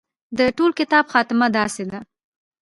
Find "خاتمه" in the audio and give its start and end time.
1.13-1.47